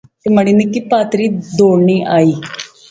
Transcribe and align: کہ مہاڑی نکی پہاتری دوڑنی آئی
کہ 0.21 0.27
مہاڑی 0.33 0.53
نکی 0.59 0.81
پہاتری 0.89 1.25
دوڑنی 1.57 1.97
آئی 2.15 2.33